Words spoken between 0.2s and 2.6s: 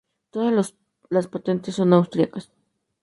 Todas las patentes son austríacas.